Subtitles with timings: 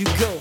[0.00, 0.39] you go.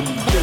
[0.00, 0.39] Yeah.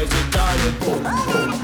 [0.00, 1.59] crazy, dirty, boom, boom.